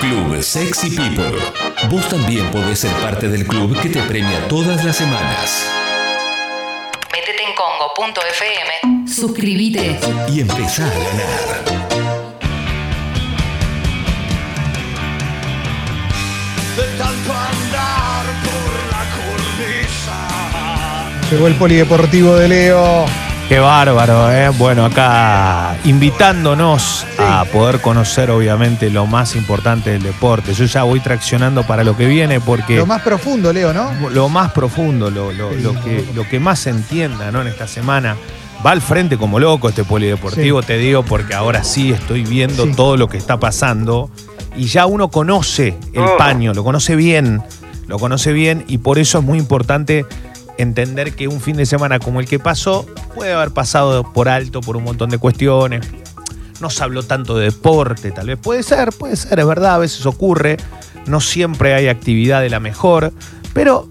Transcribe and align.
Club 0.00 0.42
Sexy 0.42 0.90
People. 0.90 1.38
Vos 1.90 2.08
también 2.08 2.50
podés 2.50 2.80
ser 2.80 2.92
parte 3.02 3.28
del 3.28 3.46
club 3.46 3.76
que 3.80 3.88
te 3.88 4.00
premia 4.02 4.46
todas 4.48 4.84
las 4.84 4.96
semanas. 4.96 5.66
Métete 7.12 7.42
en 7.42 7.54
congo.fm. 7.54 9.08
Suscríbete. 9.08 9.98
Y 10.32 10.40
empezá 10.40 10.86
a 10.86 10.90
ganar. 10.90 11.88
de 16.76 16.84
tanto 16.96 17.32
andar 17.32 18.24
por 18.44 18.72
la 18.92 19.02
cornisa. 19.18 20.18
Llegó 21.28 21.48
el 21.48 21.54
polideportivo 21.56 22.36
de 22.36 22.48
Leo. 22.48 23.27
Qué 23.48 23.58
bárbaro, 23.60 24.30
¿eh? 24.30 24.50
Bueno, 24.50 24.84
acá 24.84 25.74
invitándonos 25.84 27.06
a 27.18 27.46
poder 27.46 27.80
conocer 27.80 28.30
obviamente 28.30 28.90
lo 28.90 29.06
más 29.06 29.36
importante 29.36 29.88
del 29.90 30.02
deporte. 30.02 30.52
Yo 30.52 30.66
ya 30.66 30.82
voy 30.82 31.00
traccionando 31.00 31.62
para 31.66 31.82
lo 31.82 31.96
que 31.96 32.04
viene 32.06 32.40
porque 32.40 32.76
Lo 32.76 32.84
más 32.84 33.00
profundo, 33.00 33.50
Leo, 33.50 33.72
¿no? 33.72 33.90
lo 34.10 34.28
más 34.28 34.52
profundo, 34.52 35.10
lo, 35.10 35.32
lo- 35.32 35.52
lo 35.52 35.72
que, 35.82 36.04
lo 36.14 36.28
que 36.28 36.38
más 36.38 36.58
se 36.58 36.70
entienda 36.70 37.30
¿no? 37.32 37.40
en 37.40 37.46
esta 37.46 37.66
semana. 37.66 38.16
Va 38.64 38.72
al 38.72 38.82
frente 38.82 39.16
como 39.16 39.38
loco 39.38 39.70
este 39.70 39.82
polideportivo, 39.84 40.60
Sí. 40.60 40.66
te 40.66 40.76
digo, 40.76 41.02
porque 41.04 41.32
ahora 41.34 41.64
sí 41.64 41.90
estoy 41.92 42.24
viendo 42.24 42.64
Sí. 42.66 42.72
todo 42.76 42.98
lo 42.98 43.08
que 43.08 43.16
está 43.16 43.38
pasando 43.40 44.10
y 44.58 44.66
ya 44.66 44.84
uno 44.84 45.08
conoce 45.08 45.74
el 45.94 46.02
Oh. 46.02 46.16
paño, 46.18 46.52
lo 46.52 46.64
conoce 46.64 46.96
bien, 46.96 47.40
lo 47.86 47.98
conoce 47.98 48.32
bien 48.34 48.64
y 48.68 48.78
por 48.78 48.98
eso 48.98 49.20
es 49.20 49.24
muy 49.24 49.38
importante 49.38 50.04
entender 50.58 51.14
que 51.14 51.28
un 51.28 51.40
fin 51.40 51.56
de 51.56 51.64
semana 51.66 51.98
como 51.98 52.20
el 52.20 52.26
que 52.28 52.38
pasó 52.38 52.84
puede 53.14 53.32
haber 53.32 53.50
pasado 53.52 54.12
por 54.12 54.28
alto 54.28 54.60
por 54.60 54.76
un 54.76 54.84
montón 54.84 55.10
de 55.10 55.18
cuestiones. 55.18 55.86
No 56.60 56.70
se 56.70 56.82
habló 56.82 57.02
tanto 57.04 57.36
de 57.38 57.46
deporte, 57.46 58.10
tal 58.10 58.26
vez 58.26 58.38
puede 58.38 58.62
ser, 58.64 58.90
puede 58.92 59.16
ser, 59.16 59.38
es 59.38 59.46
verdad, 59.46 59.76
a 59.76 59.78
veces 59.78 60.04
ocurre. 60.06 60.56
No 61.06 61.20
siempre 61.20 61.74
hay 61.74 61.88
actividad 61.88 62.40
de 62.42 62.50
la 62.50 62.58
mejor, 62.60 63.12
pero 63.54 63.88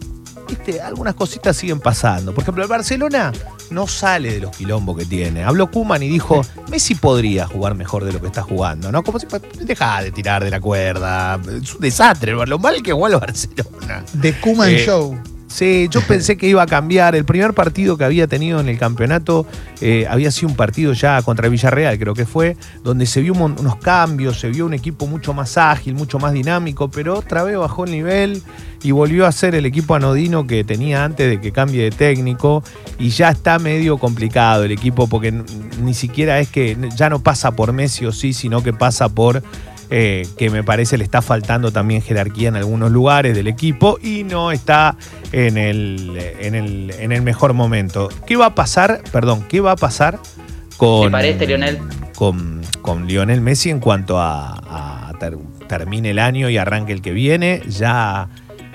viste, 0.47 0.81
algunas 0.81 1.16
cositas 1.16 1.56
siguen 1.56 1.80
pasando. 1.80 2.33
Por 2.33 2.44
ejemplo, 2.44 2.64
el 2.64 2.69
Barcelona 2.69 3.31
no 3.72 3.88
sale 3.88 4.34
de 4.34 4.39
los 4.41 4.56
quilombos 4.56 4.97
que 4.97 5.06
tiene. 5.06 5.44
Habló 5.45 5.72
Kuman 5.72 6.03
y 6.03 6.09
dijo, 6.09 6.41
Messi 6.69 6.95
podría 6.95 7.47
jugar 7.47 7.73
mejor 7.75 8.03
de 8.03 8.11
lo 8.13 8.19
que 8.22 8.28
está 8.28 8.44
jugando, 8.44 8.91
¿no? 8.91 9.02
Como 9.03 9.17
si 9.19 9.28
deja 9.61 10.02
de 10.03 10.11
tirar 10.11 10.44
de 10.44 10.52
la 10.52 10.59
cuerda. 10.59 11.39
Es 11.61 11.73
un 11.73 11.81
desastre, 11.81 12.34
lo 12.34 12.59
mal 12.59 12.84
que 12.84 12.91
juega 12.94 13.16
el 13.16 13.22
Barcelona. 13.22 14.03
The 14.22 14.34
Kuman 14.41 14.69
Eh, 14.69 14.84
Show. 14.86 15.17
Sí, 15.58 15.88
yo 15.89 16.02
pensé 16.08 16.38
que 16.38 16.47
iba 16.47 16.61
a 16.61 16.67
cambiar. 16.67 17.16
El 17.16 17.25
primer 17.25 17.55
partido 17.55 17.97
que 17.97 18.03
había 18.03 18.27
tenido 18.27 18.59
en 18.59 18.69
el 18.69 18.77
campeonato 18.77 19.47
eh, 19.81 20.05
había 20.08 20.30
sido 20.30 20.50
un 20.50 20.55
partido 20.55 20.94
ya 20.94 21.19
contra 21.23 21.50
Villarreal, 21.50 21.97
creo 21.97 22.13
que 22.13 22.27
fue, 22.27 22.55
donde 22.83 23.08
se 23.08 23.22
vio 23.22 23.33
un 23.33 23.55
unos 23.58 23.78
cambios, 23.78 24.39
se 24.39 24.50
vio 24.50 24.67
un 24.67 24.75
equipo 24.75 25.08
mucho 25.08 25.33
más 25.33 25.58
ágil, 25.58 25.95
mucho 25.95 26.19
más 26.19 26.33
dinámico, 26.33 26.91
pero 26.91 27.17
otra 27.17 27.44
vez 27.44 27.58
bajó 27.58 27.85
el 27.85 27.91
nivel 27.91 28.44
y 28.83 28.91
volvió 28.91 29.25
a 29.25 29.31
ser 29.31 29.55
el 29.55 29.66
equipo 29.66 29.95
anodino 29.95 30.45
que 30.45 30.63
tenía 30.63 31.03
antes 31.03 31.28
de 31.28 31.41
que 31.41 31.52
cambie 31.52 31.83
de 31.85 31.91
técnico 31.91 32.63
y 33.00 33.09
ya 33.09 33.30
está 33.30 33.58
medio 33.58 33.97
complicado 33.97 34.63
el 34.63 34.72
equipo 34.72 35.08
porque 35.08 35.31
ni 35.81 35.95
siquiera 35.95 36.39
es 36.39 36.50
que 36.50 36.78
ya 36.95 37.09
no 37.09 37.23
pasa 37.23 37.52
por 37.52 37.73
Messi 37.73 38.05
o 38.05 38.11
sí, 38.11 38.33
sino 38.33 38.61
que 38.61 38.73
pasa 38.73 39.09
por 39.09 39.41
eh, 39.89 40.27
que 40.38 40.49
me 40.49 40.63
parece 40.63 40.97
le 40.97 41.03
está 41.03 41.21
faltando 41.21 41.71
también 41.71 42.02
jerarquía 42.02 42.49
en 42.49 42.55
algunos 42.55 42.91
lugares 42.91 43.35
del 43.35 43.47
equipo 43.47 43.97
y 44.02 44.23
no 44.23 44.52
está 44.52 44.97
en 45.31 45.57
el, 45.57 46.17
en 46.39 46.55
el, 46.55 46.91
en 46.99 47.11
el 47.11 47.21
mejor 47.21 47.53
momento. 47.53 48.09
¿Qué 48.25 48.35
va 48.35 48.47
a 48.47 48.55
pasar? 48.55 49.02
Perdón, 49.11 49.44
¿qué 49.47 49.61
va 49.61 49.71
a 49.71 49.75
pasar 49.75 50.19
con, 50.77 51.05
¿Te 51.05 51.11
parece, 51.11 51.47
Lionel? 51.47 51.79
con, 52.16 52.61
con 52.81 53.07
Lionel 53.07 53.41
Messi 53.41 53.69
en 53.69 53.79
cuanto 53.79 54.19
a, 54.19 55.09
a 55.09 55.13
ter- 55.19 55.38
termine 55.67 56.11
el 56.11 56.19
año 56.19 56.49
y 56.49 56.57
arranque 56.57 56.94
el 56.94 57.01
que 57.01 57.11
viene? 57.11 57.61
¿Ya 57.67 58.29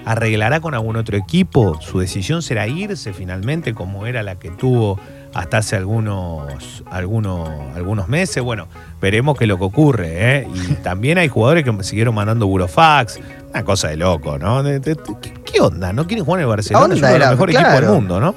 arreglará 0.04 0.60
con 0.60 0.74
algún 0.74 0.96
otro 0.96 1.16
equipo? 1.16 1.78
¿Su 1.80 2.00
decisión 2.00 2.42
será 2.42 2.66
irse 2.66 3.12
finalmente 3.12 3.72
como 3.74 4.06
era 4.06 4.22
la 4.22 4.36
que 4.38 4.50
tuvo 4.50 4.98
hasta 5.34 5.58
hace 5.58 5.76
algunos, 5.76 6.82
algunos, 6.90 7.48
algunos 7.74 8.08
meses? 8.08 8.42
Bueno, 8.42 8.68
veremos 9.00 9.36
qué 9.38 9.44
es 9.44 9.48
lo 9.48 9.58
que 9.58 9.64
ocurre. 9.64 10.08
¿eh? 10.40 10.48
Y 10.54 10.74
también 10.82 11.18
hay 11.18 11.28
jugadores 11.28 11.64
que 11.64 11.82
siguieron 11.84 12.14
mandando 12.14 12.46
burofax. 12.46 13.18
Una 13.50 13.64
cosa 13.64 13.88
de 13.88 13.96
loco, 13.96 14.38
¿no? 14.38 14.62
¿Qué, 14.64 14.96
qué 15.44 15.60
onda? 15.60 15.92
¿No 15.92 16.06
quieren 16.06 16.24
jugar 16.24 16.40
en 16.40 16.44
el 16.44 16.48
Barcelona? 16.48 16.84
onda 16.84 16.96
es 16.96 17.00
uno 17.02 17.12
de 17.12 17.18
los 17.18 17.48
equipos 17.48 17.72
del 17.80 17.88
mundo, 17.90 18.20
¿no? 18.20 18.34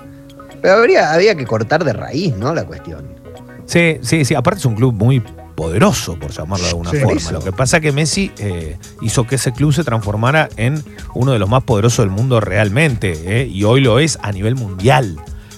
Pero 0.62 0.74
habría, 0.76 1.14
había 1.14 1.36
que 1.36 1.46
cortar 1.46 1.84
de 1.84 1.94
raíz, 1.94 2.36
¿no? 2.36 2.54
La 2.54 2.66
cuestión. 2.66 3.06
Sí, 3.66 3.98
sí, 4.02 4.26
sí. 4.26 4.36
Aparte 4.36 4.60
es 4.60 4.66
un 4.66 4.76
club 4.76 4.94
muy 4.94 5.22
poderoso, 5.56 6.20
por 6.20 6.32
llamarlo 6.32 6.64
de 6.66 6.70
alguna 6.72 6.92
Sí. 6.92 6.98
forma. 6.98 7.18
Eso. 7.18 7.32
Lo 7.32 7.40
que 7.40 7.52
pasa 7.54 7.78
es 7.78 7.82
que 7.84 7.92
Messi 7.94 8.32
eh, 8.40 8.78
hizo 9.02 9.26
que 9.26 9.36
ese 9.36 9.54
club 9.54 9.74
se 9.74 9.84
transformara 9.86 10.50
en 10.58 10.84
uno 11.14 11.32
de 11.32 11.40
los 11.40 11.48
más 11.50 11.64
poderosos 11.64 12.00
del 12.06 12.10
mundo 12.10 12.42
realmente. 12.42 13.14
eh, 13.42 13.48
y 13.48 13.64
hoy 13.64 13.80
lo 13.82 14.00
es 14.00 14.20
a 14.22 14.32
nivel 14.34 14.56
mundial. 14.56 15.16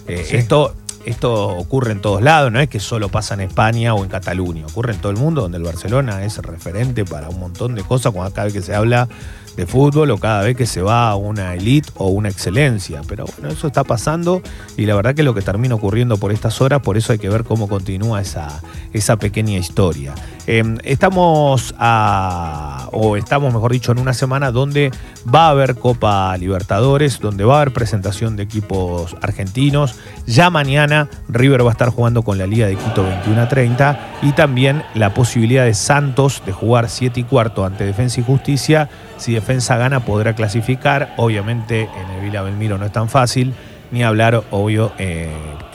Eh, 0.08 0.24
Sí. 0.28 0.36
esto, 0.38 0.76
esto 1.08 1.48
ocurre 1.48 1.94
en 1.94 2.02
todos 2.02 2.22
lados, 2.22 2.52
no 2.52 2.60
es 2.60 2.68
que 2.68 2.82
solo 2.82 3.08
pasa 3.08 3.34
en 3.34 3.40
España 3.40 3.94
o 3.94 4.04
en 4.04 4.10
Cataluña. 4.10 4.66
Ocurre 4.66 4.94
en 4.94 5.00
todo 5.00 5.12
el 5.12 5.18
mundo, 5.18 5.42
donde 5.42 5.58
el 5.58 5.64
Barcelona 5.64 6.26
es 6.26 6.38
referente 6.40 7.06
para 7.06 7.30
un 7.30 7.40
montón 7.40 7.76
de 7.76 7.84
cosas 7.84 8.14
cada 8.14 8.44
vez 8.44 8.54
que 8.54 8.62
se 8.62 8.76
habla 8.76 9.08
de 9.56 9.66
fútbol 9.66 10.12
o 10.12 10.18
cada 10.18 10.44
vez 10.44 10.58
que 10.58 10.66
se 10.66 10.82
va 10.82 11.10
a 11.10 11.16
una 11.16 11.56
elite 11.56 11.90
o 11.96 12.10
una 12.10 12.28
excelencia. 12.28 13.02
Pero 13.08 13.26
bueno, 13.26 13.54
eso 13.54 13.68
está 13.68 13.86
pasando 13.86 14.42
y 14.76 14.86
la 14.86 14.96
verdad 14.96 15.16
que 15.16 15.24
lo 15.24 15.34
que 15.34 15.42
termina 15.42 15.76
ocurriendo 15.76 16.18
por 16.18 16.34
estas 16.34 16.60
horas, 16.60 16.82
por 16.82 16.98
eso 16.98 17.14
hay 17.14 17.20
que 17.20 17.30
ver 17.30 17.46
cómo 17.46 17.70
continúa 17.70 18.22
esa, 18.22 18.62
esa 18.92 19.16
pequeña 19.16 19.58
historia. 19.58 20.14
Eh, 20.50 20.64
estamos 20.86 21.76
a, 21.78 22.88
o 22.94 23.18
estamos 23.18 23.54
mejor 23.54 23.74
dicho, 23.74 23.92
en 23.92 24.00
una 24.00 24.14
semana 24.14 24.52
donde 24.52 24.92
va 25.34 25.48
a 25.48 25.50
haber 25.50 25.76
Copa 25.76 26.36
Libertadores, 26.38 27.20
donde 27.20 27.44
va 27.44 27.56
a 27.56 27.62
haber 27.62 27.74
presentación 27.74 28.38
de 28.38 28.44
equipos 28.44 29.16
argentinos. 29.22 30.00
Ya 30.26 30.50
mañana 30.50 31.10
River 31.28 31.66
va 31.66 31.70
a 31.70 31.74
estar 31.74 31.90
jugando 31.90 32.22
con 32.22 32.38
la 32.38 32.48
Liga 32.48 32.68
de 32.68 32.78
Quito 32.78 33.04
21 33.04 33.42
a 33.42 33.50
30 33.50 34.00
y 34.22 34.32
también 34.32 34.84
la 34.94 35.14
posibilidad 35.14 35.66
de 35.66 35.74
Santos 35.74 36.42
de 36.46 36.54
jugar 36.54 36.90
7 36.90 37.20
y 37.20 37.24
cuarto 37.26 37.66
ante 37.66 37.84
Defensa 37.84 38.22
y 38.22 38.24
Justicia. 38.24 38.90
Si 39.18 39.34
Defensa 39.34 39.76
gana 39.76 40.06
podrá 40.06 40.34
clasificar. 40.34 41.14
Obviamente 41.18 41.82
en 41.82 42.10
el 42.16 42.22
Vila 42.22 42.42
Belmiro 42.42 42.78
no 42.78 42.86
es 42.86 42.92
tan 42.94 43.10
fácil. 43.10 43.54
Ni 43.92 44.04
hablar, 44.04 44.44
obvio, 44.52 44.92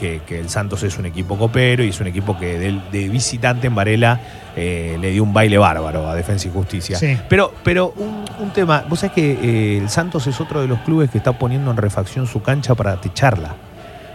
que, 0.03 0.21
que 0.27 0.37
el 0.37 0.49
Santos 0.49 0.83
es 0.83 0.97
un 0.97 1.05
equipo 1.05 1.37
copero 1.37 1.81
y 1.81 1.89
es 1.89 1.99
un 2.01 2.07
equipo 2.07 2.37
que 2.37 2.59
de, 2.59 2.81
de 2.91 3.07
visitante 3.07 3.67
en 3.67 3.75
Varela 3.75 4.19
eh, 4.57 4.97
le 4.99 5.11
dio 5.11 5.23
un 5.23 5.33
baile 5.33 5.57
bárbaro 5.57 6.09
a 6.09 6.13
Defensa 6.15 6.49
y 6.49 6.51
Justicia. 6.51 6.97
Sí. 6.97 7.17
Pero, 7.29 7.53
pero 7.63 7.93
un, 7.95 8.25
un 8.39 8.49
tema, 8.51 8.83
vos 8.89 8.99
sabés 8.99 9.13
que 9.15 9.31
eh, 9.31 9.77
el 9.77 9.87
Santos 9.89 10.27
es 10.27 10.41
otro 10.41 10.59
de 10.61 10.67
los 10.67 10.79
clubes 10.79 11.09
que 11.09 11.17
está 11.17 11.39
poniendo 11.39 11.71
en 11.71 11.77
refacción 11.77 12.27
su 12.27 12.41
cancha 12.41 12.75
para 12.75 12.99
techarla 12.99 13.55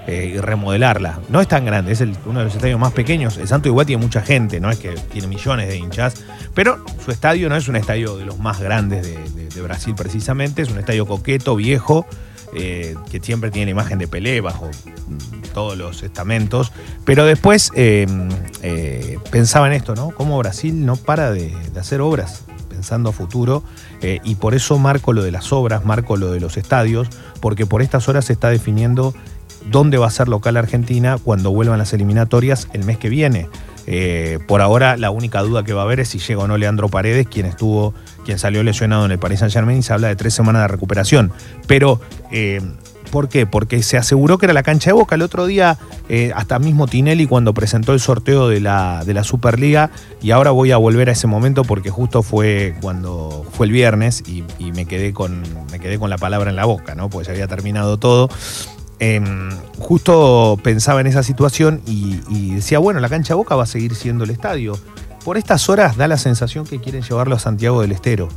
eh, 0.07 0.33
y 0.35 0.39
remodelarla. 0.39 1.21
No 1.31 1.41
es 1.41 1.49
tan 1.49 1.65
grande, 1.65 1.93
es 1.93 2.03
el- 2.03 2.15
uno 2.27 2.41
de 2.41 2.45
los 2.45 2.55
estadios 2.55 2.79
más 2.79 2.93
pequeños. 2.93 3.39
El 3.39 3.49
Santos 3.49 3.71
igual 3.71 3.87
tiene 3.87 4.03
mucha 4.03 4.21
gente, 4.21 4.61
no 4.61 4.71
es 4.71 4.79
que 4.79 4.91
tiene 4.91 5.27
millones 5.27 5.69
de 5.69 5.77
hinchas, 5.79 6.23
pero 6.55 6.85
su 7.03 7.11
estadio 7.13 7.49
no 7.49 7.57
es 7.57 7.67
un 7.67 7.77
estadio 7.77 8.17
de 8.19 8.27
los 8.27 8.39
más 8.39 8.61
grandes 8.61 9.07
de, 9.07 9.17
de- 9.31 9.49
de 9.49 9.63
Brasil 9.63 9.95
precisamente, 9.97 10.61
es 10.63 10.71
un 10.71 10.79
estadio 10.79 11.07
coqueto, 11.07 11.57
viejo, 11.57 12.05
eh, 12.55 12.95
que 13.11 13.21
siempre 13.21 13.51
tiene 13.51 13.67
la 13.67 13.71
imagen 13.73 13.99
de 13.99 14.09
Pelé 14.09 14.41
bajo 14.41 14.71
todos 15.59 15.77
los 15.77 16.05
estamentos. 16.05 16.71
Pero 17.05 17.27
después 17.27 17.73
eh, 17.75 18.07
eh, 18.63 19.19
pensaba 19.33 19.67
en 19.67 19.73
esto, 19.73 19.97
¿no? 19.97 20.13
Cómo 20.13 20.39
Brasil 20.39 20.87
no 20.87 20.95
para 20.95 21.33
de, 21.33 21.53
hacer 21.77 22.01
obras 22.01 22.45
pensando 22.69 23.11
a 23.11 23.13
futuro 23.13 23.65
eh, 24.01 24.21
y 24.23 24.37
por 24.37 24.55
eso 24.55 24.79
marco 24.79 25.13
lo 25.13 25.25
de 25.25 25.33
las 25.33 25.53
obras, 25.53 25.85
marco 25.85 26.17
lo 26.17 26.31
de 26.31 26.39
los 26.39 26.57
estadios, 26.57 27.09
porque 27.41 27.67
por 27.67 27.83
estas 27.83 28.09
horas 28.09 28.27
se 28.27 28.35
está 28.35 28.51
definiendo 28.51 29.15
dónde 29.69 29.99
va 29.99 30.07
a 30.07 30.11
ser 30.11 30.29
local 30.29 30.57
Argentina 30.57 31.19
cuando 31.19 31.51
vuelvan 31.51 31.79
las 31.79 31.93
eliminatorias 31.93 32.69
el 32.73 32.85
mes 32.85 32.99
que 32.99 33.09
viene. 33.09 33.49
Por 34.47 34.61
ahora 34.61 34.97
la 34.97 35.11
única 35.11 35.41
duda 35.41 35.65
que 35.65 35.73
va 35.73 35.81
a 35.81 35.85
haber 35.85 35.99
es 35.99 36.09
si 36.09 36.19
llega 36.19 36.43
o 36.43 36.47
no 36.47 36.57
Leandro 36.57 36.89
Paredes, 36.89 37.27
quien 37.27 37.47
estuvo, 37.47 37.95
quien 38.25 38.39
salió 38.39 38.63
lesionado 38.63 39.07
en 39.07 39.11
el 39.13 39.19
Paris 39.19 39.41
Saint 39.41 39.53
Germain 39.53 39.79
y 39.79 39.83
se 39.83 39.95
habla 39.95 40.09
de 40.09 40.15
tres 40.15 40.35
semanas 40.35 40.63
de 40.63 40.69
recuperación. 40.69 41.33
Pero 41.67 42.01
¿Por 43.11 43.29
qué? 43.29 43.47
Porque 43.47 43.83
se 43.83 43.97
aseguró 43.97 44.39
que 44.39 44.47
era 44.47 44.53
la 44.53 44.63
cancha 44.63 44.91
de 44.91 44.95
Boca. 44.95 45.15
El 45.15 45.23
otro 45.23 45.47
día, 45.47 45.79
eh, 46.09 46.33
hasta 46.35 46.59
mismo 46.59 46.87
Tinelli 46.87 47.27
cuando 47.27 47.55
presentó 47.55 47.93
el 47.93 48.01
sorteo 48.01 48.49
de 48.49 48.61
la, 48.61 49.05
de 49.05 49.15
la 49.15 49.25
Superliga, 49.25 49.91
y 50.23 50.31
ahora 50.31 50.51
voy 50.51 50.73
a 50.73 50.77
volver 50.77 51.09
a 51.09 51.13
ese 51.13 51.27
momento 51.27 51.65
porque 51.65 51.91
justo 51.91 52.23
fue 52.23 52.75
cuando 52.81 53.47
fue 53.53 53.67
el 53.67 53.73
viernes 53.73 54.23
y, 54.27 54.45
me, 54.73 54.87
quedé 54.87 55.13
con, 55.13 55.43
me 55.71 55.81
quedé 55.81 55.99
con 55.99 56.11
la 56.11 56.19
palabra 56.19 56.51
en 56.51 56.57
la 56.57 56.65
boca, 56.65 56.95
¿no? 56.95 57.09
Pues 57.09 57.29
había 57.29 57.47
terminado 57.47 57.97
todo. 57.99 58.29
Em, 59.01 59.51
justo 59.79 60.59
pensaba 60.63 61.01
en 61.01 61.07
esa 61.07 61.23
situación 61.23 61.81
y 61.87 62.55
decía, 62.55 62.79
bueno, 62.79 63.01
la 63.01 63.09
cancha 63.09 63.35
de 63.35 63.37
Boca 63.37 63.55
va 63.55 63.63
a 63.63 63.67
seguir 63.67 63.95
siendo 63.95 64.25
el 64.25 64.31
estadio. 64.31 64.77
Por 65.25 65.37
estas 65.37 65.69
horas 65.69 65.97
da 65.97 66.09
la 66.09 66.17
sensación 66.17 66.65
que 66.65 66.81
quieren 66.81 67.03
llevarlo 67.03 67.37
a 67.37 67.39
Santiago 67.39 67.83
del 67.83 67.93
Estero. 67.93 68.29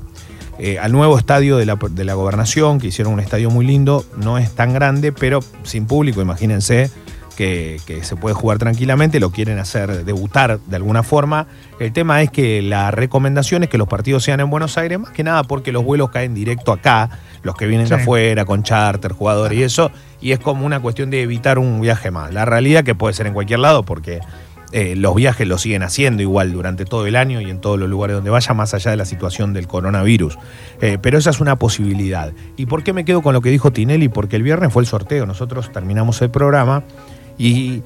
Eh, 0.63 0.77
al 0.77 0.91
nuevo 0.91 1.17
estadio 1.17 1.57
de 1.57 1.65
la, 1.65 1.75
de 1.89 2.03
la 2.03 2.13
gobernación, 2.13 2.79
que 2.79 2.85
hicieron 2.85 3.13
un 3.13 3.19
estadio 3.19 3.49
muy 3.49 3.65
lindo, 3.65 4.05
no 4.17 4.37
es 4.37 4.51
tan 4.51 4.75
grande, 4.75 5.11
pero 5.11 5.39
sin 5.63 5.87
público, 5.87 6.21
imagínense, 6.21 6.91
que, 7.35 7.81
que 7.87 8.03
se 8.03 8.15
puede 8.15 8.35
jugar 8.35 8.59
tranquilamente, 8.59 9.19
lo 9.19 9.31
quieren 9.31 9.57
hacer 9.57 10.05
debutar 10.05 10.59
de 10.59 10.75
alguna 10.75 11.01
forma. 11.01 11.47
El 11.79 11.91
tema 11.93 12.21
es 12.21 12.29
que 12.29 12.61
la 12.61 12.91
recomendación 12.91 13.63
es 13.63 13.69
que 13.69 13.79
los 13.79 13.87
partidos 13.87 14.23
sean 14.23 14.39
en 14.39 14.51
Buenos 14.51 14.77
Aires, 14.77 14.99
más 14.99 15.09
que 15.09 15.23
nada 15.23 15.41
porque 15.45 15.71
los 15.71 15.83
vuelos 15.83 16.11
caen 16.11 16.35
directo 16.35 16.71
acá, 16.71 17.09
los 17.41 17.55
que 17.55 17.65
vienen 17.65 17.89
de 17.89 17.95
afuera, 17.95 18.45
con 18.45 18.61
charter, 18.61 19.13
jugadores 19.13 19.57
y 19.57 19.63
eso, 19.63 19.89
y 20.21 20.31
es 20.31 20.37
como 20.37 20.63
una 20.63 20.79
cuestión 20.79 21.09
de 21.09 21.23
evitar 21.23 21.57
un 21.57 21.81
viaje 21.81 22.11
más. 22.11 22.31
La 22.35 22.45
realidad 22.45 22.83
que 22.83 22.93
puede 22.93 23.15
ser 23.15 23.25
en 23.25 23.33
cualquier 23.33 23.61
lado 23.61 23.81
porque 23.81 24.19
eh, 24.71 24.95
los 24.95 25.15
viajes 25.15 25.47
lo 25.47 25.57
siguen 25.57 25.83
haciendo 25.83 26.21
igual 26.21 26.53
durante 26.53 26.85
todo 26.85 27.05
el 27.05 27.15
año 27.15 27.41
y 27.41 27.49
en 27.49 27.59
todos 27.59 27.77
los 27.77 27.89
lugares 27.89 28.15
donde 28.15 28.29
vaya, 28.29 28.53
más 28.53 28.73
allá 28.73 28.91
de 28.91 28.97
la 28.97 29.05
situación 29.05 29.53
del 29.53 29.67
coronavirus. 29.67 30.37
Eh, 30.79 30.97
pero 31.01 31.17
esa 31.17 31.29
es 31.29 31.41
una 31.41 31.57
posibilidad. 31.57 32.31
¿Y 32.55 32.65
por 32.65 32.83
qué 32.83 32.93
me 32.93 33.03
quedo 33.03 33.21
con 33.21 33.33
lo 33.33 33.41
que 33.41 33.49
dijo 33.49 33.71
Tinelli? 33.71 34.07
Porque 34.07 34.37
el 34.37 34.43
viernes 34.43 34.71
fue 34.71 34.83
el 34.83 34.87
sorteo, 34.87 35.25
nosotros 35.25 35.71
terminamos 35.71 36.21
el 36.21 36.29
programa 36.31 36.83
y, 37.37 37.81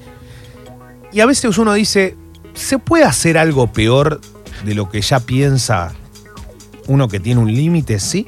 y 1.12 1.20
a 1.20 1.26
veces 1.26 1.58
uno 1.58 1.72
dice, 1.72 2.16
¿se 2.54 2.78
puede 2.78 3.04
hacer 3.04 3.36
algo 3.36 3.72
peor 3.72 4.20
de 4.64 4.74
lo 4.74 4.88
que 4.88 5.00
ya 5.00 5.20
piensa 5.20 5.92
uno 6.86 7.08
que 7.08 7.18
tiene 7.20 7.40
un 7.40 7.52
límite? 7.52 7.98
Sí. 7.98 8.26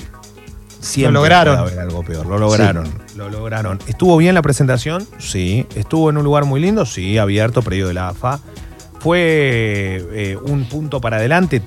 Siempre 0.81 1.13
Lo 1.13 1.21
lograron. 1.21 1.57
puede 1.59 1.73
haber 1.73 1.79
algo 1.81 2.03
peor. 2.03 2.27
Lo 2.27 2.39
lograron. 2.39 2.89
Lo 3.17 3.29
lograron. 3.29 3.79
¿Estuvo 3.87 4.17
bien 4.17 4.35
la 4.35 4.43
presentación? 4.43 5.07
Sí. 5.19 5.67
¿Estuvo 5.75 6.11
en 6.11 6.19
un 6.19 6.25
lugar 6.25 6.45
muy 6.45 6.61
lindo? 6.61 6.87
Sí, 6.87 7.19
abierto, 7.19 7.63
predio 7.63 7.89
de 7.89 7.95
la 7.95 8.09
AFA. 8.09 8.41
¿Fue 9.01 10.05
eh, 10.13 10.37
un 10.43 10.65
punto 10.65 11.01
para 11.01 11.19
adelante 11.19 11.63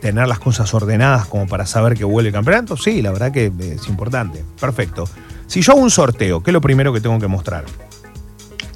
tener 0.00 0.26
las 0.26 0.40
cosas 0.40 0.72
ordenadas 0.74 1.26
como 1.26 1.46
para 1.46 1.64
saber 1.64 1.94
que 1.94 2.04
vuelve 2.04 2.28
el 2.30 2.34
campeonato? 2.34 2.76
Sí, 2.76 3.02
la 3.02 3.12
verdad 3.12 3.30
que 3.32 3.52
es 3.60 3.88
importante. 3.88 4.44
Perfecto. 4.60 5.08
Si 5.46 5.62
yo 5.62 5.72
hago 5.72 5.80
un 5.80 5.90
sorteo, 5.90 6.42
¿qué 6.42 6.50
es 6.50 6.52
lo 6.52 6.60
primero 6.60 6.92
que 6.92 7.00
tengo 7.00 7.18
que 7.20 7.28
mostrar? 7.28 7.64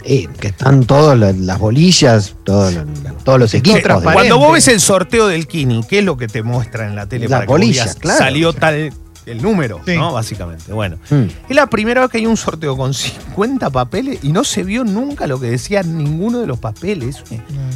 Eh, 0.05 0.28
que 0.40 0.49
están 0.49 0.84
todas 0.84 1.19
las, 1.19 1.37
las 1.37 1.58
bolillas, 1.58 2.34
todos 2.44 2.73
los, 2.75 2.84
todos 3.25 3.38
los 3.38 3.55
equipos. 3.55 4.02
Cuando 4.02 4.38
vos 4.38 4.52
ves 4.55 4.69
el 4.69 4.81
sorteo 4.81 5.26
del 5.26 5.46
Kini, 5.46 5.82
¿qué 5.88 5.99
es 5.99 6.05
lo 6.05 6.16
que 6.16 6.26
te 6.26 6.43
muestra 6.43 6.87
en 6.87 6.96
la 6.96 7.06
tele 7.06 7.28
La 7.28 7.37
para 7.37 7.46
que 7.46 7.49
vos 7.49 7.58
bolilla, 7.58 7.82
digas, 7.82 7.96
claro. 7.96 8.19
salió 8.19 8.52
tal 8.52 8.93
el 9.26 9.43
número, 9.43 9.81
Sí. 9.87 9.96
¿no? 9.96 10.12
Básicamente. 10.12 10.72
Bueno, 10.72 10.96
Mm. 11.11 11.25
es 11.49 11.56
la 11.56 11.67
primera 11.67 12.00
vez 12.02 12.11
que 12.11 12.19
hay 12.19 12.26
un 12.26 12.37
sorteo 12.37 12.76
con 12.76 12.94
50 12.94 13.70
papeles 13.70 14.19
y 14.22 14.32
no 14.32 14.44
se 14.44 14.62
vio 14.64 14.84
nunca 14.84 15.26
lo 15.26 15.38
que 15.40 15.50
decía 15.50 15.82
ninguno 15.82 16.38
de 16.40 16.46
los 16.46 16.58
papeles. 16.58 17.22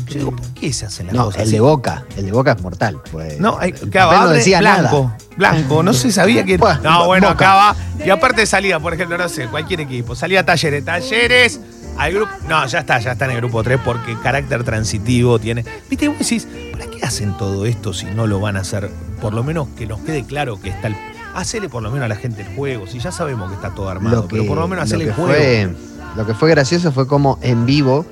Yo 0.09 0.15
digo, 0.19 0.31
¿por 0.37 0.47
qué 0.55 0.73
se 0.73 0.87
hacen 0.87 1.07
las 1.07 1.15
No, 1.15 1.25
cosas 1.27 1.43
el 1.43 1.49
así? 1.49 1.53
de 1.55 1.61
Boca, 1.61 2.05
el 2.17 2.27
de 2.27 2.33
Boca 2.33 2.53
es 2.53 2.63
mortal. 2.63 3.01
pues. 3.13 3.39
No, 3.41 3.57
hay, 3.59 3.71
el 3.81 3.91
claro, 3.91 4.11
papel 4.11 4.25
no 4.25 4.31
decía 4.31 4.61
blanco, 4.61 5.03
nada. 5.05 5.19
blanco, 5.37 5.83
no 5.83 5.93
se 5.93 6.11
sabía 6.13 6.45
que. 6.45 6.59
No, 6.59 7.07
bueno, 7.07 7.29
Boca. 7.31 7.55
va. 7.55 7.77
Y 8.05 8.11
aparte 8.11 8.47
salía, 8.47 8.81
por 8.81 8.95
ejemplo, 8.95 9.17
no 9.19 9.29
sé, 9.29 9.47
cualquier 9.49 9.81
equipo. 9.81 10.15
Salía 10.15 10.45
Talleres, 10.45 10.85
Talleres, 10.85 11.61
al 11.99 12.13
grupo. 12.13 12.33
No, 12.49 12.67
ya 12.67 12.81
está, 12.81 12.99
ya 12.99 13.13
está 13.13 13.27
en 13.27 13.33
el 13.33 13.37
grupo 13.39 13.63
3 13.63 13.79
porque 13.85 14.17
carácter 14.23 14.65
transitivo 14.65 15.39
tiene. 15.39 15.65
Viste, 15.89 16.09
vos 16.09 16.19
decís, 16.19 16.47
¿para 16.73 16.87
qué 16.87 17.05
hacen 17.05 17.37
todo 17.37 17.67
esto 17.67 17.93
si 17.93 18.07
no 18.07 18.27
lo 18.27 18.41
van 18.41 18.57
a 18.57 18.61
hacer? 18.61 18.91
Por 19.21 19.33
lo 19.33 19.43
menos 19.45 19.69
que 19.79 19.87
nos 19.87 20.01
quede 20.01 20.25
claro 20.25 20.61
que 20.61 20.71
está 20.71 20.89
el. 20.89 20.97
Hacele 21.35 21.69
por 21.69 21.83
lo 21.83 21.91
menos 21.91 22.05
a 22.05 22.09
la 22.09 22.17
gente 22.17 22.43
el 22.43 22.55
juego, 22.55 22.87
si 22.87 22.99
ya 23.01 23.11
sabemos 23.13 23.49
que 23.51 23.57
está 23.57 23.71
todo 23.71 23.89
armado, 23.89 24.17
Lo 24.17 24.23
que, 24.29 24.37
pero 24.37 24.47
por 24.47 24.59
lo 24.59 24.69
menos 24.69 24.89
lo 24.89 24.97
hacele 24.97 25.05
que 25.05 25.11
el 25.11 25.17
juego. 25.17 25.33
fue, 25.35 25.75
lo 26.17 26.27
que 26.27 26.35
fue 26.35 26.51
gracioso 26.51 26.93
fue 26.93 27.07
como 27.09 27.39
en 27.43 27.67
vivo, 27.67 28.07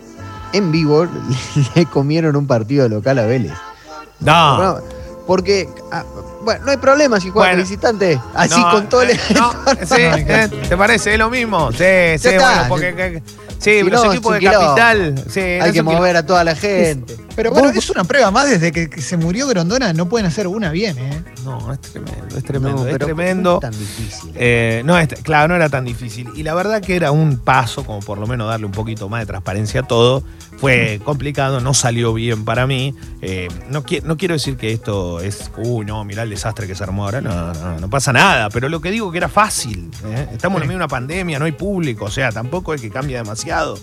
en 0.52 0.72
vivo, 0.72 1.06
le 1.74 1.86
comieron 1.86 2.34
un 2.36 2.46
partido 2.46 2.88
local 2.88 3.18
a 3.20 3.26
Vélez. 3.26 3.52
No, 4.20 4.56
Bueno, 4.56 4.78
porque, 5.26 5.68
ah, 5.92 6.04
bueno, 6.44 6.64
no 6.64 6.70
hay 6.72 6.76
problema 6.78 7.20
si 7.20 7.30
juega 7.30 7.50
Bueno. 7.50 7.62
visitante. 7.62 8.20
Así 8.34 8.60
no, 8.60 8.70
con 8.72 8.88
todo 8.88 9.02
el. 9.02 9.10
eh, 9.10 9.20
no, 9.34 9.52
sí, 9.86 9.94
eh, 10.00 10.48
¿Te 10.68 10.76
parece? 10.76 11.12
¿Es 11.12 11.18
lo 11.18 11.30
mismo? 11.30 11.70
Sí, 11.70 12.18
sí, 12.18 12.28
bueno, 12.36 12.64
porque. 12.68 12.94
que- 12.94 13.22
sí, 13.62 13.70
Si 13.78 13.82
los 13.90 14.04
no, 14.04 14.12
equipos 14.12 14.32
de 14.32 14.38
es 14.38 14.44
un 14.44 14.50
quilombo. 14.50 14.74
capital. 14.74 15.24
Sí, 15.30 15.40
hay 15.40 15.60
que 15.62 15.70
quilombo. 15.72 15.92
mover 15.92 16.16
a 16.16 16.26
toda 16.26 16.44
la 16.44 16.54
gente. 16.54 17.16
Pero 17.34 17.50
bueno, 17.50 17.70
es 17.70 17.88
una 17.88 18.04
prueba 18.04 18.30
más 18.30 18.50
desde 18.50 18.70
que, 18.72 18.90
que 18.90 19.00
se 19.00 19.16
murió 19.16 19.46
Grondona, 19.46 19.94
no 19.94 20.06
pueden 20.06 20.26
hacer 20.26 20.46
una 20.46 20.70
bien, 20.70 20.98
¿eh? 20.98 21.22
No, 21.44 21.72
es 21.72 21.80
tremendo, 21.80 22.36
es 22.36 22.44
tremendo, 22.44 22.82
No, 22.82 22.86
es 22.86 22.92
pero 22.92 23.06
tremendo. 23.06 23.50
no 23.52 23.56
es 23.56 23.60
tan 23.72 23.80
difícil. 23.80 24.32
Eh, 24.34 24.82
no, 24.84 24.98
es- 24.98 25.08
claro, 25.22 25.48
no 25.48 25.54
era 25.56 25.70
tan 25.70 25.84
difícil. 25.86 26.28
Y 26.36 26.42
la 26.42 26.52
verdad 26.54 26.82
que 26.82 26.94
era 26.94 27.10
un 27.10 27.38
paso, 27.38 27.84
como 27.84 28.00
por 28.00 28.18
lo 28.18 28.26
menos 28.26 28.48
darle 28.48 28.66
un 28.66 28.72
poquito 28.72 29.08
más 29.08 29.20
de 29.20 29.26
transparencia 29.26 29.80
a 29.80 29.84
todo. 29.84 30.22
Fue 30.58 31.00
complicado, 31.04 31.60
no 31.60 31.74
salió 31.74 32.14
bien 32.14 32.44
para 32.44 32.66
mí. 32.68 32.94
Eh, 33.20 33.48
no, 33.68 33.82
qui- 33.84 34.02
no 34.02 34.16
quiero 34.16 34.34
decir 34.34 34.56
que 34.56 34.72
esto 34.72 35.20
es, 35.20 35.50
uy, 35.56 35.84
no, 35.84 36.04
mirá 36.04 36.22
el 36.22 36.30
desastre 36.30 36.68
que 36.68 36.74
se 36.76 36.84
armó 36.84 37.04
ahora. 37.04 37.20
No, 37.20 37.52
no, 37.52 37.80
no 37.80 37.90
pasa 37.90 38.12
nada. 38.12 38.48
Pero 38.50 38.68
lo 38.68 38.80
que 38.80 38.90
digo 38.92 39.10
que 39.10 39.18
era 39.18 39.28
fácil. 39.28 39.90
¿eh? 40.06 40.28
Estamos 40.32 40.60
en 40.62 40.68
medio 40.68 40.78
de 40.78 40.84
una 40.84 40.88
pandemia, 40.88 41.38
no 41.40 41.46
hay 41.46 41.52
público. 41.52 42.04
O 42.04 42.10
sea, 42.10 42.30
tampoco 42.30 42.74
es 42.74 42.80
que 42.80 42.90
cambie 42.90 43.16
demasiado 43.16 43.76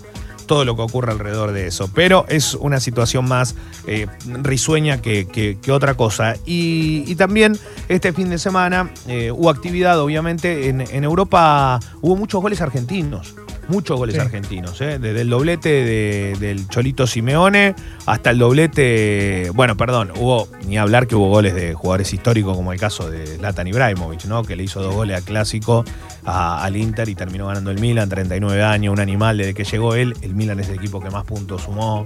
todo 0.46 0.64
lo 0.64 0.74
que 0.74 0.82
ocurre 0.82 1.12
alrededor 1.12 1.52
de 1.52 1.66
eso. 1.66 1.90
Pero 1.94 2.24
es 2.28 2.54
una 2.54 2.80
situación 2.80 3.28
más 3.28 3.54
eh, 3.86 4.06
risueña 4.42 5.02
que, 5.02 5.28
que- 5.28 5.58
que 5.60 5.72
otra 5.72 5.94
cosa. 5.94 6.34
Y, 6.46 7.04
y 7.06 7.14
también 7.14 7.58
este 7.88 8.12
fin 8.14 8.30
de 8.30 8.38
semana 8.38 8.90
eh, 9.06 9.30
hubo 9.32 9.50
actividad, 9.50 10.00
obviamente, 10.00 10.68
en, 10.70 10.80
en 10.80 11.04
Europa 11.04 11.78
hubo 12.00 12.16
muchos 12.16 12.40
goles 12.40 12.60
argentinos. 12.62 13.34
Muchos 13.68 13.96
goles 13.98 14.16
Sí. 14.16 14.20
argentinos, 14.20 14.80
¿eh? 14.80 14.98
desde 14.98 15.20
el 15.20 15.30
doblete 15.30 15.68
de- 15.68 16.36
del 16.40 16.68
Cholito 16.68 17.06
Simeone 17.06 17.74
hasta 18.06 18.30
el 18.30 18.38
doblete, 18.38 19.50
bueno, 19.54 19.76
perdón, 19.76 20.10
hubo, 20.16 20.48
ni 20.66 20.76
hablar 20.76 21.06
que 21.06 21.14
hubo 21.14 21.28
goles 21.28 21.54
de 21.54 21.74
jugadores 21.74 22.12
históricos 22.12 22.56
como 22.56 22.72
el 22.72 22.80
caso 22.80 23.08
de 23.10 23.26
Zlatan 23.36 23.68
Ibrahimovic, 23.68 24.24
¿no? 24.24 24.42
que 24.42 24.56
le 24.56 24.64
hizo 24.64 24.82
dos 24.82 24.94
goles 24.94 25.22
a 25.22 25.24
Clásico 25.24 25.84
a- 26.24 26.64
al 26.64 26.76
Inter 26.76 27.08
y 27.08 27.14
terminó 27.14 27.46
ganando 27.46 27.70
el 27.70 27.78
Milan, 27.80 28.08
39 28.08 28.62
años, 28.64 28.92
un 28.92 29.00
animal 29.00 29.38
desde 29.38 29.54
que 29.54 29.64
llegó 29.64 29.94
él, 29.94 30.14
el 30.22 30.34
Milan 30.34 30.58
es 30.60 30.68
el 30.68 30.74
equipo 30.74 31.00
que 31.00 31.10
más 31.10 31.24
puntos 31.24 31.62
sumó. 31.62 32.02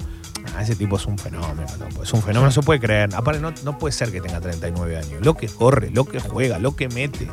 Ah, 0.55 0.63
ese 0.63 0.77
tipo 0.77 0.97
es 0.97 1.07
un 1.07 1.17
fenómeno, 1.17 1.63
es 2.03 2.13
un 2.13 2.21
fenómeno, 2.21 2.45
no 2.45 2.51
se 2.51 2.61
puede 2.61 2.79
creer. 2.79 3.09
Aparte, 3.15 3.41
no, 3.41 3.55
no 3.65 3.79
puede 3.79 3.93
ser 3.93 4.13
que 4.13 4.21
tenga 4.21 4.41
39 4.43 4.99
años. 4.99 5.25
Lo 5.25 5.33
que 5.35 5.49
corre, 5.49 5.91
lo 5.91 6.05
que 6.05 6.21
juega, 6.21 6.59
lo 6.59 6.77
que 6.77 6.89
mete. 6.91 7.29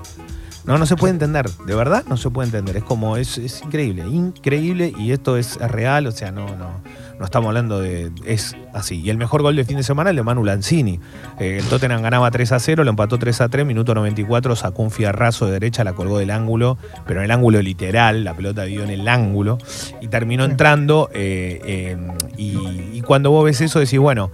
No, 0.64 0.78
no 0.78 0.86
se 0.86 0.96
puede 0.96 1.14
entender, 1.14 1.50
de 1.50 1.76
verdad 1.76 2.04
no 2.08 2.18
se 2.18 2.30
puede 2.30 2.48
entender. 2.48 2.78
Es 2.78 2.84
como, 2.84 3.18
es, 3.18 3.38
es 3.38 3.62
increíble, 3.64 4.08
increíble 4.08 4.94
y 4.98 5.12
esto 5.12 5.38
es 5.38 5.56
real, 5.58 6.08
o 6.08 6.12
sea, 6.12 6.32
no, 6.32 6.56
no, 6.56 6.82
no 7.22 7.26
estamos 7.26 7.50
hablando 7.50 7.80
de. 7.80 8.12
Es 8.26 8.56
así. 8.74 9.00
Y 9.00 9.12
el 9.12 9.18
mejor 9.18 9.44
gol 9.44 9.56
de 9.56 9.64
fin 9.64 9.78
de 9.78 9.84
semana 9.84 10.10
el 10.10 10.16
de 10.16 10.24
Manu 10.24 10.44
Lanzini. 10.44 11.00
Eh, 11.40 11.58
el 11.60 11.66
Tottenham 11.66 12.02
ganaba 12.02 12.32
3 12.32 12.52
a 12.54 12.60
0, 12.60 12.84
lo 12.84 12.90
empató 12.90 13.20
3 13.20 13.42
a 13.42 13.48
3, 13.48 13.64
minuto 13.64 13.94
94, 13.94 14.56
sacó 14.56 14.82
un 14.82 14.90
fierrazo 14.90 15.46
de 15.46 15.52
derecha, 15.52 15.84
la 15.84 15.94
colgó 15.94 16.18
del 16.18 16.32
ángulo, 16.32 16.80
pero 17.06 17.20
en 17.20 17.26
el 17.26 17.32
ángulo 17.32 17.62
literal, 17.62 18.24
la 18.24 18.34
pelota 18.34 18.64
dio 18.64 18.84
en 18.84 18.90
el 18.90 19.08
ángulo 19.08 19.60
y 20.02 20.08
terminó 20.08 20.46
entrando. 20.46 21.12
eh, 21.14 21.62
eh, 21.64 21.98
y, 22.38 22.58
y 22.98 23.02
cuando 23.02 23.30
vos 23.30 23.46
ves 23.46 23.62
eso, 23.62 23.78
decís, 23.78 24.00
bueno, 24.00 24.32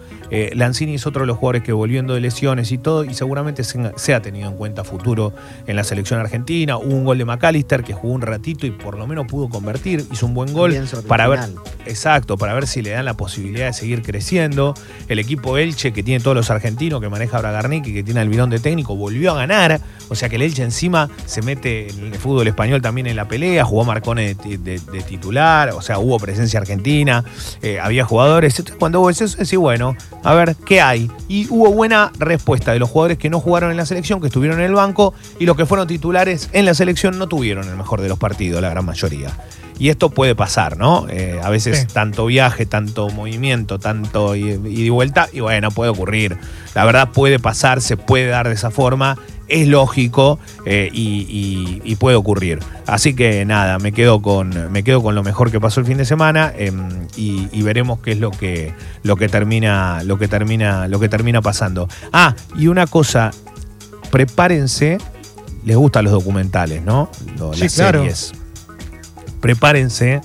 Lanzini 0.53 0.95
es 0.95 1.05
otro 1.05 1.23
de 1.23 1.27
los 1.27 1.35
jugadores 1.35 1.63
que 1.63 1.73
volviendo 1.73 2.13
de 2.13 2.21
lesiones 2.21 2.71
y 2.71 2.77
todo, 2.77 3.03
y 3.03 3.13
seguramente 3.13 3.65
se, 3.65 3.91
se 3.97 4.13
ha 4.13 4.21
tenido 4.21 4.47
en 4.47 4.55
cuenta 4.55 4.85
futuro 4.85 5.33
en 5.65 5.75
la 5.75 5.83
selección 5.83 6.21
argentina. 6.21 6.77
Hubo 6.77 6.95
un 6.95 7.03
gol 7.03 7.17
de 7.17 7.25
McAllister 7.25 7.83
que 7.83 7.91
jugó 7.91 8.13
un 8.13 8.21
ratito 8.21 8.65
y 8.65 8.71
por 8.71 8.97
lo 8.97 9.07
menos 9.07 9.27
pudo 9.27 9.49
convertir, 9.49 10.06
hizo 10.09 10.25
un 10.25 10.33
buen 10.33 10.53
gol 10.53 10.73
para 11.06 11.27
ver, 11.27 11.41
exacto, 11.85 12.37
para 12.37 12.53
ver 12.53 12.65
si 12.65 12.76
le 12.81 12.91
dan 12.91 13.05
la 13.05 13.15
posibilidad 13.15 13.67
de 13.67 13.73
seguir 13.73 14.01
creciendo. 14.01 14.73
El 15.07 15.19
equipo 15.19 15.57
Elche, 15.57 15.93
que 15.93 16.03
tiene 16.03 16.23
todos 16.23 16.35
los 16.35 16.49
argentinos, 16.49 17.01
que 17.01 17.09
maneja 17.09 17.39
Bragarnik 17.39 17.87
y 17.87 17.93
que 17.93 18.03
tiene 18.03 18.19
al 18.19 18.29
bidón 18.29 18.49
de 18.49 18.59
técnico, 18.59 18.95
volvió 18.95 19.31
a 19.31 19.35
ganar. 19.35 19.79
O 20.09 20.15
sea 20.15 20.29
que 20.29 20.37
el 20.37 20.41
Elche 20.41 20.63
encima 20.63 21.09
se 21.25 21.41
mete 21.41 21.89
en 21.89 22.13
el 22.13 22.15
fútbol 22.15 22.47
español 22.47 22.81
también 22.81 23.07
en 23.07 23.15
la 23.15 23.27
pelea, 23.27 23.65
jugó 23.65 23.83
Marcone 23.85 24.35
de, 24.35 24.79
titular, 25.07 25.71
o 25.71 25.81
sea, 25.81 25.99
hubo 25.99 26.17
presencia 26.17 26.59
argentina, 26.59 27.23
eh, 27.61 27.79
había 27.79 28.05
jugadores. 28.05 28.57
Entonces, 28.57 28.77
cuando 28.79 28.99
vos 28.99 29.19
eso, 29.21 29.37
decís, 29.37 29.57
bueno, 29.57 29.95
a 30.23 30.33
ver, 30.33 30.55
¿qué 30.65 30.81
hay? 30.81 31.09
Y 31.27 31.47
hubo 31.49 31.71
buena 31.71 32.11
respuesta 32.19 32.73
de 32.73 32.79
los 32.79 32.89
jugadores 32.89 33.17
que 33.17 33.29
no 33.29 33.39
jugaron 33.39 33.71
en 33.71 33.77
la 33.77 33.85
selección, 33.85 34.21
que 34.21 34.27
estuvieron 34.27 34.59
en 34.59 34.65
el 34.65 34.73
banco, 34.73 35.13
y 35.39 35.45
los 35.45 35.55
que 35.55 35.65
fueron 35.65 35.87
titulares 35.87 36.49
en 36.53 36.65
la 36.65 36.73
selección 36.73 37.17
no 37.17 37.27
tuvieron 37.27 37.67
el 37.67 37.75
mejor 37.75 38.01
de 38.01 38.09
los 38.09 38.17
partidos, 38.17 38.61
la 38.61 38.69
gran 38.69 38.85
mayoría. 38.85 39.31
Y 39.79 39.89
esto 39.89 40.09
puede 40.09 40.33
pasar, 40.35 40.77
¿no? 40.77 41.05
Eh, 41.09 41.39
a 41.43 41.49
veces 41.49 41.79
Sí. 41.81 41.85
tanto 41.93 42.25
viaje, 42.25 42.65
tanto 42.65 43.09
movimiento, 43.09 43.77
tanto 43.79 44.35
ida 44.35 44.57
y 44.67 44.89
vuelta, 44.89 45.29
y 45.31 45.39
bueno, 45.41 45.69
puede 45.71 45.91
ocurrir. 45.91 46.37
La 46.73 46.83
verdad 46.85 47.09
puede 47.11 47.37
pasar, 47.39 47.81
se 47.81 47.95
puede 47.97 48.25
dar 48.27 48.47
de 48.47 48.55
esa 48.55 48.71
forma, 48.71 49.17
es 49.47 49.67
lógico 49.67 50.39
eh, 50.65 50.89
y, 50.91 51.25
y- 51.29 51.81
y 51.85 51.95
puede 51.95 52.15
ocurrir. 52.17 52.59
Así 52.85 53.13
que 53.15 53.45
nada, 53.45 53.77
me 53.79 53.91
quedo 53.93 54.21
con, 54.21 54.71
me 54.71 54.83
quedo 54.83 55.01
con 55.01 55.15
lo 55.15 55.23
mejor 55.23 55.51
que 55.51 55.59
pasó 55.61 55.79
el 55.79 55.85
fin 55.85 55.97
de 55.97 56.05
semana 56.05 56.51
em, 56.57 56.89
y, 57.15 57.47
y 57.53 57.61
veremos 57.61 57.99
qué 57.99 58.11
es 58.13 58.19
lo 58.19 58.31
que, 58.31 58.73
lo 59.03 59.15
que 59.15 59.29
termina, 59.29 60.01
lo 60.03 60.17
que 60.17 60.27
termina, 60.27 60.87
lo 60.87 60.99
que 60.99 61.07
termina 61.07 61.41
pasando. 61.41 61.87
Ah, 62.11 62.35
y 62.57 62.67
una 62.67 62.87
cosa, 62.87 63.31
prepárense, 64.11 64.97
les 65.65 65.75
gustan 65.77 66.05
los 66.05 66.13
documentales, 66.13 66.81
¿no? 66.83 67.09
Lo- 67.37 67.53
Sí, 67.53 67.61
las 67.61 67.75
claro. 67.75 67.99
series. 67.99 68.33
Prepárense 69.41 70.21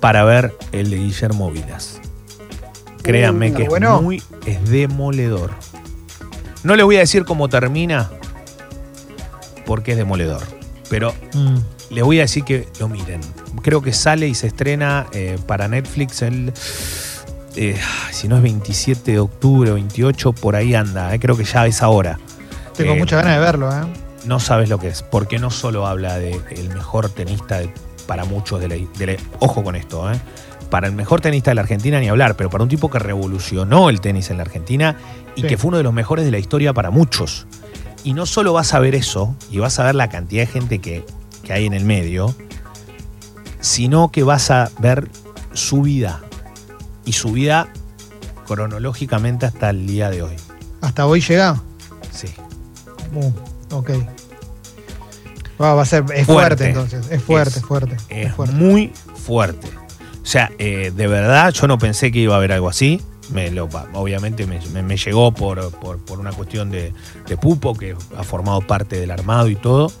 para 0.00 0.24
ver 0.24 0.54
el 0.72 0.90
de 0.90 0.96
Guillermo 0.96 1.50
Vilas. 1.50 2.00
Créanme 3.02 3.50
Uh, 3.52 3.54
que 3.54 3.68
bueno. 3.68 3.96
es 3.96 4.02
muy 4.02 4.22
es 4.46 4.68
demoledor. 4.70 5.50
No 6.62 6.76
les 6.76 6.84
voy 6.84 6.96
a 6.96 7.00
decir 7.00 7.24
cómo 7.24 7.48
termina 7.48 8.10
porque 9.66 9.92
es 9.92 9.96
demoledor. 9.98 10.42
Pero 10.88 11.14
Mm. 11.34 11.56
le 11.90 12.02
voy 12.02 12.18
a 12.18 12.22
decir 12.22 12.44
que 12.44 12.68
lo 12.78 12.88
miren. 12.88 13.20
Creo 13.62 13.82
que 13.82 13.92
sale 13.92 14.28
y 14.28 14.34
se 14.34 14.46
estrena 14.48 15.06
eh, 15.12 15.38
para 15.46 15.68
Netflix 15.68 16.22
el. 16.22 16.52
eh, 17.56 17.78
si 18.12 18.28
no 18.28 18.36
es 18.36 18.42
27 18.42 19.12
de 19.12 19.18
octubre 19.20 19.70
o 19.70 19.74
28, 19.74 20.32
por 20.32 20.56
ahí 20.56 20.74
anda. 20.74 21.14
eh, 21.14 21.20
creo 21.20 21.36
que 21.36 21.44
ya 21.44 21.66
es 21.66 21.82
ahora. 21.82 22.18
Tengo 22.76 22.94
Eh, 22.94 22.98
muchas 22.98 23.22
ganas 23.22 23.38
de 23.38 23.44
verlo, 23.44 23.70
¿eh? 23.70 23.84
No 24.24 24.40
sabes 24.40 24.68
lo 24.70 24.78
que 24.78 24.88
es, 24.88 25.02
porque 25.02 25.38
no 25.38 25.50
solo 25.50 25.86
habla 25.86 26.18
de 26.18 26.40
el 26.52 26.68
mejor 26.70 27.08
tenista 27.10 27.58
de- 27.58 27.70
para 28.06 28.24
muchos 28.24 28.60
de 28.60 28.68
la, 28.68 28.74
de 28.98 29.06
la- 29.06 29.16
Ojo 29.40 29.62
con 29.64 29.76
esto, 29.76 30.10
¿eh? 30.12 30.18
Para 30.70 30.86
el 30.86 30.94
mejor 30.94 31.20
tenista 31.20 31.50
de 31.50 31.54
la 31.56 31.60
Argentina 31.62 32.00
ni 32.00 32.08
hablar, 32.08 32.34
pero 32.36 32.48
para 32.50 32.62
un 32.64 32.68
tipo 32.70 32.88
que 32.90 32.98
revolucionó 32.98 33.90
el 33.90 34.00
tenis 34.00 34.30
en 34.30 34.38
la 34.38 34.42
Argentina 34.44 34.96
y 35.36 35.42
Sí. 35.42 35.46
que 35.46 35.58
fue 35.58 35.68
uno 35.68 35.76
de 35.76 35.82
los 35.82 35.92
mejores 35.92 36.24
de 36.24 36.30
la 36.30 36.38
historia 36.38 36.72
para 36.72 36.90
muchos. 36.90 37.46
Y 38.04 38.14
no 38.14 38.26
solo 38.26 38.52
vas 38.54 38.72
a 38.74 38.78
ver 38.80 38.94
eso, 38.94 39.34
y 39.50 39.58
vas 39.58 39.78
a 39.78 39.84
ver 39.84 39.94
la 39.94 40.08
cantidad 40.08 40.42
de 40.42 40.46
gente 40.46 40.78
que, 40.80 41.04
que 41.44 41.52
hay 41.52 41.66
en 41.66 41.74
el 41.74 41.84
medio, 41.84 42.34
sino 43.60 44.10
que 44.10 44.22
vas 44.22 44.50
a 44.50 44.70
ver 44.78 45.08
su 45.52 45.82
vida. 45.82 46.20
Y 47.04 47.12
su 47.12 47.32
vida 47.32 47.68
cronológicamente 48.46 49.46
hasta 49.46 49.70
el 49.70 49.86
día 49.86 50.10
de 50.10 50.22
hoy. 50.22 50.34
Hasta 50.80 51.06
hoy 51.06 51.20
llega. 51.20 51.60
Sí. 52.12 52.28
Uh, 53.14 53.30
ok. 53.76 53.90
Va, 55.62 55.74
va 55.74 55.82
a 55.82 55.86
ser, 55.86 56.04
es 56.14 56.26
fuerte, 56.26 56.26
Fuerte. 56.26 56.68
entonces. 56.68 57.06
Es 57.10 57.22
fuerte, 57.22 57.58
Es- 57.60 57.64
fuerte. 57.64 57.96
Es 58.08 58.26
Es 58.28 58.34
fuerte. 58.34 58.54
muy 58.56 58.92
fuerte. 59.14 59.68
O 60.22 60.26
sea, 60.26 60.50
eh, 60.58 60.92
de 60.94 61.06
verdad 61.06 61.52
yo 61.52 61.66
no 61.68 61.78
pensé 61.78 62.10
que 62.12 62.18
iba 62.20 62.34
a 62.34 62.38
haber 62.38 62.52
algo 62.52 62.68
así. 62.68 63.00
Me 63.32 63.50
lo, 63.50 63.68
obviamente 63.94 64.46
me, 64.46 64.58
me- 64.72 64.82
me 64.82 64.96
llegó 64.96 65.32
por, 65.32 65.70
por- 65.78 65.98
por 66.04 66.18
una 66.20 66.32
cuestión 66.32 66.70
de, 66.70 66.92
de 67.26 67.36
Pupo, 67.36 67.74
que 67.74 67.94
ha 68.16 68.22
formado 68.24 68.60
parte 68.60 68.98
del 69.00 69.10
armado 69.10 69.48
y 69.48 69.56
todo. 69.56 69.92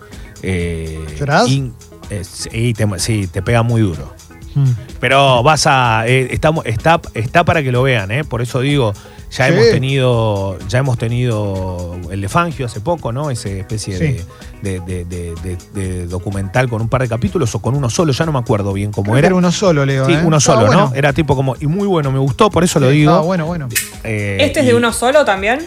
Eh, 0.42 0.98
¿Llorás? 1.18 1.48
y- 1.48 1.70
eh, 2.10 2.24
sí, 2.24 2.74
te, 2.74 2.86
sí, 2.98 3.26
te 3.26 3.42
pega 3.42 3.62
muy 3.62 3.80
duro. 3.80 4.12
Mm. 4.54 4.70
Pero 5.00 5.42
vas 5.42 5.66
a. 5.66 6.04
eh, 6.06 6.28
estamos- 6.32 6.66
está, 6.66 7.00
está 7.14 7.44
para 7.44 7.62
que 7.62 7.72
lo 7.72 7.82
vean, 7.82 8.10
¿eh? 8.10 8.22
Por 8.24 8.42
eso 8.42 8.60
digo, 8.60 8.92
ya 9.32 9.46
Sí. 9.48 9.52
hemos 9.52 9.70
tenido. 9.70 10.58
Ya 10.68 10.78
hemos 10.78 10.98
tenido 10.98 11.96
el 12.10 12.20
de 12.20 12.28
Fangio 12.28 12.66
hace 12.66 12.80
poco, 12.80 13.12
¿no? 13.12 13.30
Esa 13.30 13.48
especie 13.48 13.96
Sí. 13.98 14.24
de, 14.62 14.78
de- 14.80 15.04
de- 15.04 15.34
de- 15.42 15.56
de 15.74 16.06
documental 16.06 16.68
con 16.68 16.80
un 16.82 16.88
par 16.88 17.02
de 17.02 17.08
capítulos 17.08 17.54
o 17.54 17.58
con 17.60 17.74
uno 17.74 17.90
solo, 17.90 18.12
ya 18.12 18.24
no 18.26 18.32
me 18.32 18.38
acuerdo 18.38 18.72
bien 18.72 18.92
cómo 18.92 19.06
Creo 19.06 19.16
era. 19.18 19.26
era 19.28 19.36
uno 19.36 19.50
solo, 19.50 19.84
Leo. 19.86 20.06
Sí, 20.06 20.12
¿eh? 20.12 20.20
uno 20.24 20.36
Estaba 20.36 20.60
solo, 20.66 20.72
¿no? 20.72 20.92
Era 20.94 21.12
tipo 21.12 21.34
como. 21.34 21.56
Y 21.60 21.66
muy 21.66 21.86
bueno, 21.88 22.12
me 22.12 22.18
gustó, 22.18 22.50
por 22.50 22.62
eso 22.62 22.78
lo 22.78 22.90
digo. 22.90 23.10
estaba 23.10 23.24
bueno, 23.26 23.46
bueno. 23.46 23.68
Eh, 24.04 24.36
¿Este 24.40 24.60
es 24.60 24.66
de 24.66 24.74
uno 24.74 24.92
solo 24.92 25.24
también? 25.24 25.60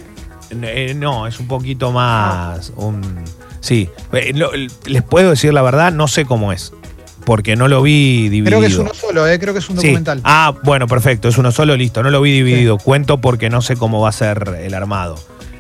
eh, 0.62 0.94
no, 0.96 1.26
es 1.28 1.40
un 1.40 1.48
poquito 1.48 1.92
más. 1.92 2.72
Un, 2.76 3.02
sí. 3.62 3.90
Eh, 4.14 4.32
lo- 4.36 4.52
les 4.86 5.02
puedo 5.04 5.32
decir 5.32 5.54
la 5.54 5.62
verdad, 5.64 5.92
no 5.92 6.08
sé 6.08 6.24
cómo 6.26 6.52
es. 6.54 6.72
Porque 7.26 7.56
no 7.56 7.68
lo 7.68 7.82
vi 7.82 8.30
dividido. 8.30 8.46
Creo 8.46 8.62
que 8.62 8.68
es 8.68 8.78
uno 8.78 8.94
solo, 8.94 9.28
¿eh? 9.28 9.40
Creo 9.40 9.54
que 9.54 9.60
es 9.60 9.70
un 9.70 9.78
Sí. 9.80 9.88
documental. 9.88 10.22
Ah, 10.24 10.54
bueno, 10.64 10.88
perfecto. 10.88 11.28
Es 11.28 11.38
uno 11.38 11.52
solo, 11.52 11.76
listo. 11.76 12.04
No 12.04 12.10
lo 12.12 12.22
vi 12.22 12.32
dividido. 12.32 12.78
Cuento 12.78 13.20
porque 13.20 13.50
no 13.50 13.62
sé 13.62 13.76
cómo 13.76 14.00
va 14.02 14.10
a 14.10 14.12
ser 14.14 14.58
el 14.62 14.74
armado. 14.74 15.16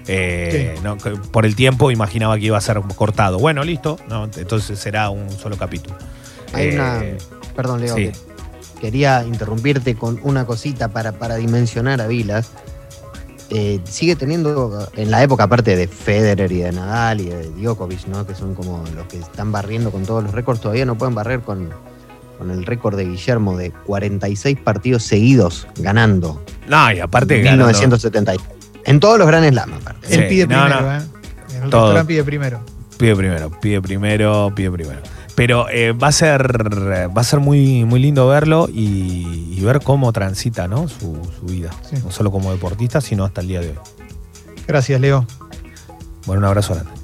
Eh, 0.07 0.73
Sí. 0.75 0.81
no, 0.83 0.97
que 0.97 1.11
por 1.11 1.45
el 1.47 1.55
tiempo 1.55 1.89
imaginaba 1.89 2.37
que 2.37 2.45
iba 2.45 2.57
a 2.57 2.61
ser 2.61 2.79
cortado. 2.95 3.39
Bueno, 3.39 3.63
listo. 3.63 3.97
No, 4.07 4.25
entonces 4.37 4.77
será 4.77 5.09
un 5.09 5.29
solo 5.31 5.57
capítulo. 5.57 5.95
Hay 6.53 6.67
Eh, 6.67 6.73
una. 6.75 7.03
Perdón, 7.55 7.81
Leo. 7.81 7.95
que 7.95 8.11
Quería 8.79 9.23
interrumpirte 9.25 9.95
con 9.95 10.19
una 10.21 10.45
cosita 10.45 10.89
para, 10.89 11.13
para 11.13 11.37
dimensionar 11.37 12.01
a 12.01 12.07
Vilas. 12.07 12.51
Eh, 13.51 13.79
sigue 13.83 14.15
teniendo, 14.15 14.87
en 14.95 15.11
la 15.11 15.21
época 15.21 15.43
aparte 15.43 15.75
de 15.75 15.87
Federer 15.87 16.51
y 16.51 16.61
de 16.61 16.71
Nadal 16.71 17.21
y 17.21 17.25
de 17.25 17.49
Djokovic, 17.51 18.07
¿no? 18.07 18.25
que 18.25 18.33
son 18.33 18.55
como 18.55 18.83
los 18.95 19.05
que 19.05 19.19
están 19.19 19.51
barriendo 19.51 19.91
con 19.91 20.03
todos 20.03 20.23
los 20.23 20.33
récords, 20.33 20.61
todavía 20.61 20.85
no 20.85 20.97
pueden 20.97 21.13
barrer 21.13 21.41
con, 21.41 21.69
con 22.39 22.49
el 22.49 22.65
récord 22.65 22.95
de 22.97 23.05
Guillermo 23.05 23.55
de 23.55 23.71
46 23.71 24.57
partidos 24.63 25.03
seguidos 25.03 25.67
ganando. 25.77 26.43
No, 26.67 26.91
y 26.91 26.99
aparte 26.99 27.37
en 27.37 27.43
ganando- 27.45 27.65
1970. 27.67 28.33
En 28.85 28.99
todos 28.99 29.19
los 29.19 29.27
Grand 29.27 29.47
Slam, 29.49 29.73
aparte. 29.73 30.13
Él 30.13 30.27
pide 30.27 30.47
no, 30.47 30.63
primero, 30.63 30.81
no. 30.81 30.97
¿eh? 30.97 31.01
En 31.55 31.97
el 31.97 32.05
pide 32.05 32.23
primero. 32.23 32.59
Pide 32.97 33.15
primero, 33.15 33.51
pide 33.61 33.81
primero, 33.81 34.51
pide 34.55 34.71
primero. 34.71 35.01
Pero 35.35 35.67
eh, 35.69 35.91
va 35.91 36.07
a 36.07 36.11
ser 36.13 37.11
va 37.15 37.21
a 37.21 37.23
ser 37.23 37.39
muy, 37.39 37.83
muy 37.83 37.99
lindo 37.99 38.27
verlo 38.27 38.69
y, 38.71 39.53
y 39.55 39.61
ver 39.61 39.81
cómo 39.81 40.13
transita 40.13 40.67
¿no? 40.67 40.87
su, 40.87 41.17
su 41.39 41.45
vida. 41.45 41.71
Sí. 41.89 41.97
No 42.03 42.11
solo 42.11 42.31
como 42.31 42.51
deportista, 42.51 43.01
sino 43.01 43.25
hasta 43.25 43.41
el 43.41 43.49
día 43.49 43.59
de 43.59 43.69
hoy. 43.69 43.79
Gracias, 44.67 44.99
Leo. 45.01 45.25
Bueno, 46.25 46.39
un 46.39 46.45
abrazo 46.45 46.73
grande. 46.73 46.95